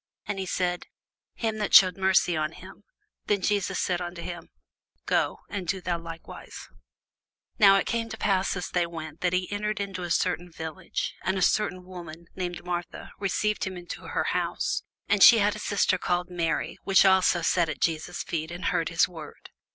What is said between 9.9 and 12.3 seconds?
a certain village: and a certain woman